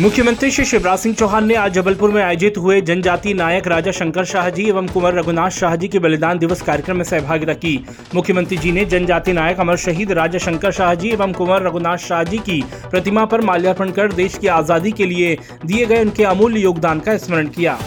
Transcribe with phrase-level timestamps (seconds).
[0.00, 4.24] मुख्यमंत्री श्री शिवराज सिंह चौहान ने आज जबलपुर में आयोजित हुए जनजाति नायक राजा शंकर
[4.24, 7.74] शाह जी एवं कुंवर रघुनाथ शाह जी के बलिदान दिवस कार्यक्रम में सहभागिता की।
[8.14, 12.22] मुख्यमंत्री जी ने जनजाति नायक अमर शहीद राजा शंकर शाह जी एवं कुंवर रघुनाथ शाह
[12.24, 16.60] जी की प्रतिमा पर माल्यार्पण कर देश की आज़ादी के लिए दिए गए उनके अमूल्य
[16.60, 17.78] योगदान का स्मरण किया।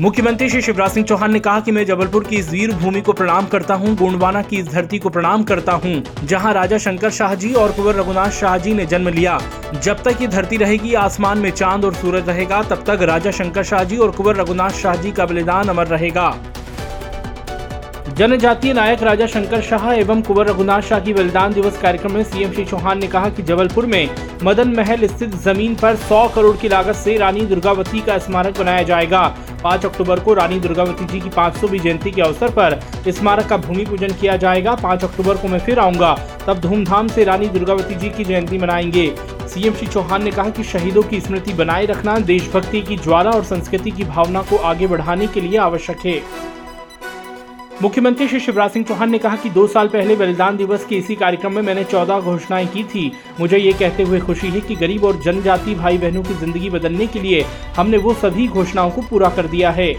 [0.00, 3.12] मुख्यमंत्री श्री शिवराज सिंह चौहान ने कहा कि मैं जबलपुर की इस वीर भूमि को
[3.12, 7.34] प्रणाम करता हूँ, गोंडवाना की इस धरती को प्रणाम करता हूँ, जहाँ राजा शंकर शाह
[7.34, 9.38] जी और कुंवर रघुनाथ शाह जी ने जन्म लिया।
[9.74, 13.64] जब तक ये धरती रहेगी आसमान में चाँद और सूरज रहेगा तब तक राजा शंकर
[13.64, 16.34] शाह जी और कुंवर रघुनाथ शाह जी का बलिदान अमर रहेगा।
[18.10, 22.52] जनजातीय नायक राजा शंकर शाह एवं कुंवर रघुनाथ शाह की बलिदान दिवस कार्यक्रम में सीएम
[22.52, 24.08] श्री चौहान ने कहा कि जबलपुर में
[24.42, 28.82] मदन महल स्थित ज़मीन पर 100 करोड़ की लागत से रानी दुर्गावती का स्मारक बनाया
[28.82, 29.22] जाएगा।
[29.64, 32.78] 5 अक्टूबर को रानी दुर्गावती जी की 500वीं जयंती के अवसर पर
[33.08, 36.14] स्मारक का भूमि पूजन किया जाएगा। पाँच अक्टूबर को मैं फिर आऊँगा,
[36.46, 39.12] तब धूमधाम से रानी दुर्गावती जी की जयंती मनाएँगे।
[39.48, 43.44] सीएम श्री चौहान ने कहा कि शहीदों की स्मृति बनाए रखना देशभक्ति की ज्वाला और
[43.44, 46.20] संस्कृति की भावना को आगे बढ़ाने के लिए आवश्यक है।
[47.82, 51.14] मुख्यमंत्री श्री शिवराज सिंह चौहान ने कहा कि दो साल पहले बलिदान दिवस के इसी
[51.16, 55.04] कार्यक्रम में मैंने चौदह घोषणाएँ की थी। मुझे ये कहते हुए खुशी है कि गरीब
[55.04, 57.42] और जनजाति भाई बहनों की ज़िंदगी बदलने के लिए
[57.76, 59.92] हमने वो सभी घोषणाओं को पूरा कर दिया है।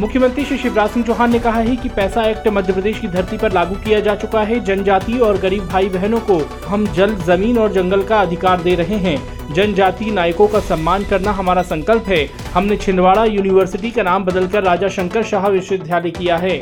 [0.00, 3.36] मुख्यमंत्री श्री शिवराज सिंह चौहान ने कहा है कि पैसा एक्ट मध्य प्रदेश की धरती
[3.36, 7.58] पर लागू किया जा चुका है। जनजाति और गरीब भाई बहनों को हम जल, ज़मीन
[7.58, 12.24] और जंगल का अधिकार दे रहे हैं। जनजाति नायकों का सम्मान करना हमारा संकल्प है।
[12.54, 16.58] हमने छिंदवाड़ा यूनिवर्सिटी का नाम बदलकर राजा शंकर शाह विश्वविद्यालय किया है।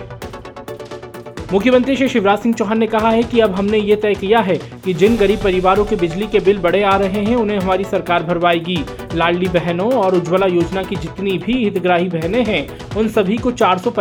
[1.53, 4.57] मुख्यमंत्री श्री शिवराज सिंह चौहान ने कहा है कि अब हमने ये तय किया है
[4.85, 8.23] कि जिन गरीब परिवारों के बिजली के बिल बड़े आ रहे हैं, उन्हें हमारी सरकार
[8.23, 8.79] भरवाएगी।
[9.15, 13.79] लाडली बहनों और उज्ज्वला योजना की जितनी भी हितग्राही बहनें हैं, उन सभी को चार
[13.79, 13.93] सौ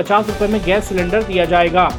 [0.42, 1.90] में गैस सिलेंडर दिया जाएगा।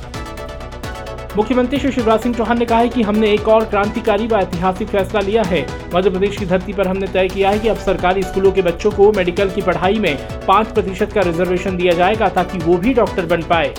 [1.36, 4.88] मुख्यमंत्री श्री शिवराज सिंह चौहान ने कहा है कि हमने एक और क्रांतिकारी व ऐतिहासिक
[4.88, 8.22] फैसला लिया है। मध्य प्रदेश की धरती पर हमने तय किया है कि अब सरकारी
[8.22, 12.58] स्कूलों के बच्चों को मेडिकल की पढ़ाई में पाँच प्रतिशत का रिजर्वेशन दिया जाएगा ताकि
[12.58, 13.74] वो भी डॉक्टर बन पाए।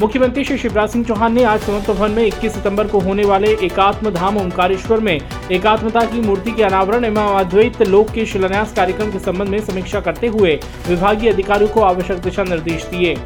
[0.00, 3.48] मुख्यमंत्री श्री शिवराज सिंह चौहान ने आज समर्थ भवन में 21 सितंबर को होने वाले
[3.64, 5.12] एकात्म धाम ओंकारेश्वर में
[5.52, 10.00] एकात्मता की मूर्ति के अनावरण एवं अद्वैत लोक के शिलान्यास कार्यक्रम के संबंध में समीक्षा
[10.00, 10.54] करते हुए
[10.88, 13.16] विभागीय अधिकारियों को आवश्यक दिशा निर्देश दिए।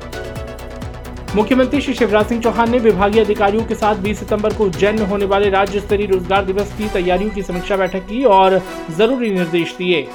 [1.36, 5.06] मुख्यमंत्री श्री शिवराज सिंह चौहान ने विभागीय अधिकारियों के साथ 20 सितंबर को उज्जैन में
[5.06, 8.60] होने वाले राज्य स्तरीय रोज़गार दिवस की तैयारियों की समीक्षा बैठक की और
[8.98, 10.06] ज़रूरी निर्देश दिए।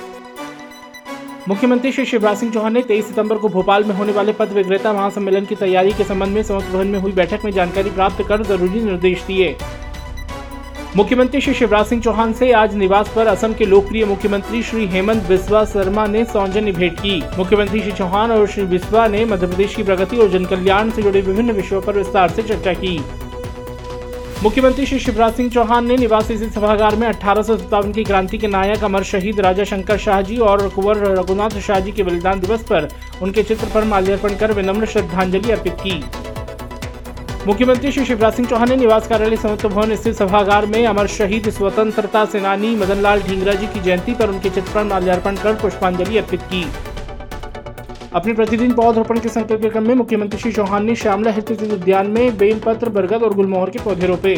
[1.47, 4.91] मुख्यमंत्री श्री शिवराज सिंह चौहान ने 23 सितंबर को भोपाल में होने वाले पद विक्रेता
[4.94, 8.44] महासम्मेलन की तैयारी के संबंध में समस्त भवन में हुई बैठक में जानकारी प्राप्त कर
[8.44, 9.56] ज़रूरी निर्देश दिए।
[10.97, 15.24] मुख्यमंत्री श्री शिवराज सिंह चौहान से आज निवास पर असम के लोकप्रिय मुख्यमंत्री श्री हेमंत
[15.24, 19.75] बिस्वा शर्मा ने सौजन्य भेंट की। मुख्यमंत्री श्री चौहान और श्री बिस्वा ने मध्य प्रदेश
[19.75, 22.97] की प्रगति और जन कल्याण से जुड़े विभिन्न विषयों पर विस्तार से चर्चा की।
[24.44, 28.47] मुख्यमंत्री श्री शिवराज सिंह चौहान ने निवासी सभागार में अठारह सौ सत्तावन की क्रांति के
[28.47, 32.63] नायक अमर शहीद राजा शंकर शाह जी और कुंवर रघुनाथ शाह जी के बलिदान दिवस
[32.69, 32.88] पर
[33.22, 36.03] उनके चित्र पर माल्यार्पण कर विनम्र श्रद्धांजलि अर्पित की।
[37.47, 41.50] मुख्यमंत्री श्री शिवराज सिंह चौहान ने निवास कार्यालय समत्व भवन स्थित सभागार में अमर शहीद
[41.50, 46.18] स्वतंत्रता सेनानी मदन लाल ढींगरा जी की जयंती पर उनके चित्र पर माल्यार्पण कर पुष्पांजलि
[46.18, 46.66] अर्पित की।
[48.13, 52.38] अपने प्रतिदिन पौधरोपण के संकल्प क्रम में मुख्यमंत्री श्री चौहान ने श्यामला स्थित उद्यान में
[52.38, 54.35] बेलपत्र, बरगद और गुलमोहर के पौधे रोपे।